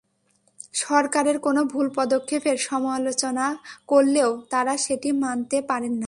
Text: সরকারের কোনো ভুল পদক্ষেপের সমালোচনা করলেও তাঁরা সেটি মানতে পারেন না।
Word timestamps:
সরকারের 0.73 1.37
কোনো 1.39 1.61
ভুল 1.63 1.87
পদক্ষেপের 1.95 2.57
সমালোচনা 2.57 3.45
করলেও 3.87 4.29
তাঁরা 4.49 4.73
সেটি 4.77 5.09
মানতে 5.11 5.57
পারেন 5.61 5.93
না। 5.93 5.99